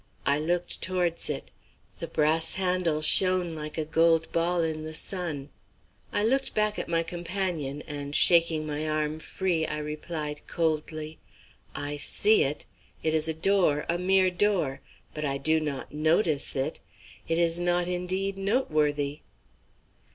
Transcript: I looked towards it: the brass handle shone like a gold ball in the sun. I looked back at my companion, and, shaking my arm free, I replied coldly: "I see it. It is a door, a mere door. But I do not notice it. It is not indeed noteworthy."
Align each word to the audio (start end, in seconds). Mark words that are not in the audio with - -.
I 0.25 0.39
looked 0.39 0.81
towards 0.81 1.29
it: 1.29 1.51
the 1.99 2.07
brass 2.07 2.55
handle 2.55 3.03
shone 3.03 3.53
like 3.53 3.77
a 3.77 3.85
gold 3.85 4.31
ball 4.31 4.63
in 4.63 4.81
the 4.83 4.95
sun. 4.95 5.49
I 6.11 6.23
looked 6.23 6.55
back 6.55 6.79
at 6.79 6.89
my 6.89 7.03
companion, 7.03 7.83
and, 7.83 8.15
shaking 8.15 8.65
my 8.65 8.89
arm 8.89 9.19
free, 9.19 9.63
I 9.67 9.77
replied 9.77 10.47
coldly: 10.47 11.19
"I 11.75 11.97
see 11.97 12.41
it. 12.43 12.65
It 13.03 13.13
is 13.13 13.27
a 13.27 13.33
door, 13.35 13.85
a 13.87 13.99
mere 13.99 14.31
door. 14.31 14.81
But 15.13 15.23
I 15.23 15.37
do 15.37 15.59
not 15.59 15.93
notice 15.93 16.55
it. 16.55 16.79
It 17.27 17.37
is 17.37 17.59
not 17.59 17.87
indeed 17.87 18.39
noteworthy." 18.39 19.19